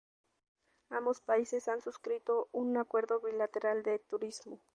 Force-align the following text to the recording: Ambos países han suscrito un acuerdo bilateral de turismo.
Ambos 0.89 1.21
países 1.21 1.67
han 1.67 1.79
suscrito 1.83 2.49
un 2.53 2.75
acuerdo 2.75 3.19
bilateral 3.19 3.83
de 3.83 3.99
turismo. 3.99 4.59